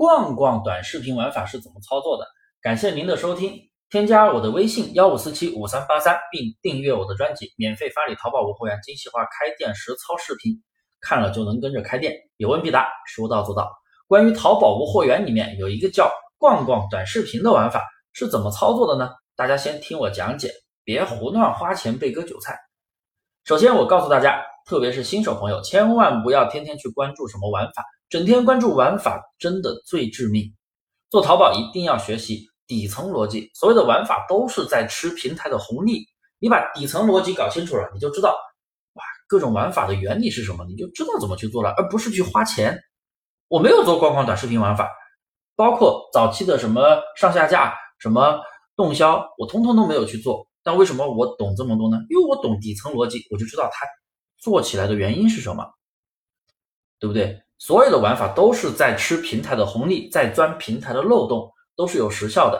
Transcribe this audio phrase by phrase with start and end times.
[0.00, 2.24] 逛逛短视频玩法是怎么操作的？
[2.62, 3.52] 感谢您的收听，
[3.90, 10.54] 添加我的微信幺五四七五三八三，并订阅我的专辑，免费发你淘宝无货源精细化开店实操视频，
[11.02, 13.70] 看了就能跟着开店，有问必答，说到做到。
[14.08, 19.10] 关于淘宝无货源里面有一个叫逛逛短视频的玩法是怎么操作的呢？
[19.36, 20.50] 大家先听我讲解，
[20.82, 22.58] 别胡乱花钱被割韭菜。
[23.44, 24.42] 首先我告诉大家。
[24.66, 30.52] 特别是新手朋友，千万不要天天去关注什么玩法，整天关注玩法真的最致命。
[31.10, 36.04] 做淘宝一定要学习底层逻辑，所有的玩法都是在吃平台的红利。
[36.40, 38.30] 你把底层逻辑搞清楚了，你就知道
[38.94, 42.76] 哇，各种玩法的原理是什么，你就知道怎么去做了，而不是去花钱。
[43.46, 44.90] 我没有做逛逛短视频玩法，
[45.54, 48.40] 包括早期的什么上下架、什么
[48.74, 50.48] 动销，我通通都没有去做。
[50.64, 51.96] 但为什么我懂这么多呢？
[52.08, 53.86] 因为我懂底层逻辑，我就知道它。
[54.38, 55.64] 做起来的原因是什么？
[56.98, 57.40] 对不对？
[57.60, 62.58] 所有的玩法都是在吃平台的红利，在钻平台的漏洞，都是有时效的。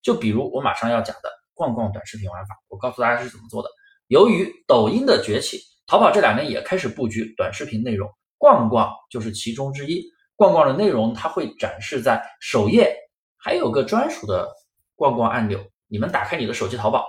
[0.00, 3.68] 就比如我马上要讲的逛逛短视频玩法，我告诉大家是怎么做的。
[4.06, 8.08] 由于抖音的崛起，淘宝这两年也开始布局短视频内容，
[8.38, 10.04] 逛逛就是其中之一。
[10.36, 12.94] 逛逛的内容它会展示在首页，
[13.36, 14.48] 还有个专属的
[14.94, 15.58] 逛逛按钮。
[15.88, 17.04] 你们打开你的手机淘宝，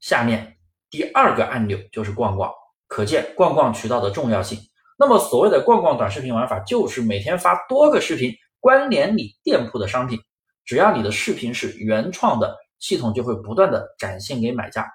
[0.00, 0.58] 下面
[0.90, 2.52] 第二个按钮就是逛逛。
[2.86, 4.58] 可见逛逛渠道的重要性。
[4.96, 10.18] 那么，所谓的逛逛短视频玩法，就是每天发多个视频关联你店铺的商品，
[10.64, 14.86] 只要你的视频是原创的，系统就会不断的展现给买家。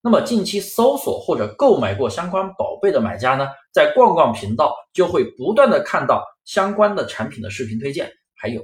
[0.00, 8.62] 那么，近期搜索或者购买过相关宝贝的买家呢，在逛逛频道就会不断的看到相关的产品的视频推荐，还有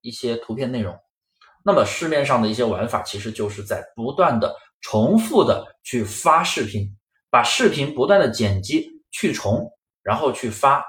[0.00, 0.96] 一些图片内容。
[1.64, 6.88] 那么，市面上的一些玩法，其实就是在不断的重复的去发视频。
[7.30, 9.70] 把视频不断的剪辑去重，
[10.08, 10.82] 然后去发，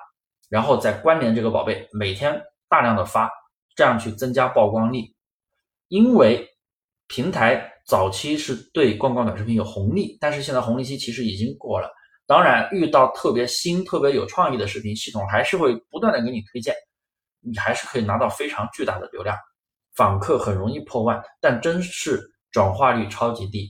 [0.47, 3.29] 然后再关联这个宝贝，每天大量的发，
[3.75, 5.13] 这样去增加曝光率。
[5.89, 6.47] 因为
[7.07, 11.91] 平台早期是对逛逛短视频有红利，但是现在红利期其实已经过了。
[12.25, 16.73] 当然，遇到特别新、特别有创意的视频，系统还是会不断的给你推荐，
[17.41, 19.35] 你还是可以拿到非常巨大的流量，
[19.95, 22.21] 访客很容易破万，但真是
[22.51, 23.69] 转化率超级低，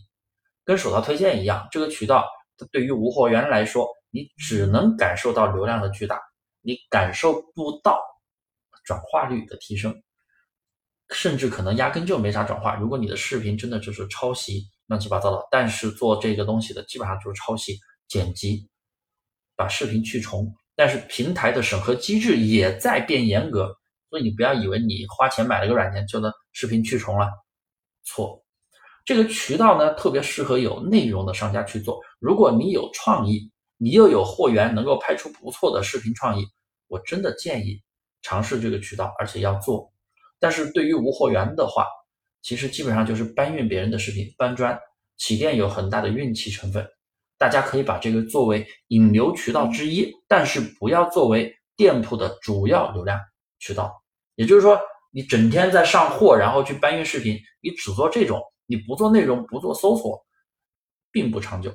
[0.63, 2.27] 跟手淘推荐一样，这个渠道。
[2.71, 6.19] 对于无货源来说，你只能感受到流量的巨大，
[6.61, 8.01] 你感受不到
[8.83, 9.93] 转化率的提升，
[11.11, 12.75] 甚至可能压根就没啥转化。
[12.75, 17.77] 如果你的视频真的就是抄袭乱七八糟的，但是做这个东西的基本上就是抄袭
[18.07, 18.67] 剪辑，
[19.55, 23.75] 把视频去重，但是平台的审核机制也在变严格，
[24.09, 27.29] 所以你不要以为你花钱买了个软件就能视频去重了，
[28.03, 28.43] 错。
[29.05, 31.99] 这个渠道呢，特别适合有内容的商家去做。
[32.19, 36.45] 如果你有创意，你又有货源，能够拍出不错的视频创意，
[36.87, 37.81] 我真的建议
[38.21, 39.89] 尝试这个渠道，而且要做。
[40.37, 41.87] 但是对于无货源的话，
[42.41, 44.77] 其实基本上就是搬运别人的视频，搬砖。
[45.17, 46.85] 起店有很大的运气成分，
[47.37, 53.19] 大家可以把这个作为引流渠道之一，但是不要作为店铺的主要流量
[53.59, 53.93] 渠道。
[54.35, 54.79] 也就是说，
[55.11, 58.41] 你整天在上货，然后去搬运视频，你只做这种。
[58.65, 60.25] 你不做内容，不做搜索，
[61.11, 61.73] 并不长久。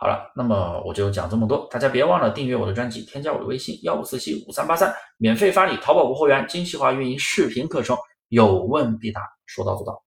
[0.00, 7.96] 好了，那么我就讲这么多，大家别忘了订阅我的专辑，添加我的微信幺五四七五三八三，免费发你淘宝无货源精细化运营视频课程，
[8.28, 10.00] 有问必答，说到做到。